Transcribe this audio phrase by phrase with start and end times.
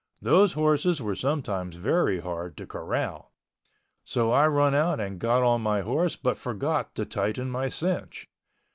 [0.19, 3.31] Those horses were sometimes very hard to corral.
[4.03, 8.27] So I run out and got on my horse but forgot to tighten my cinch.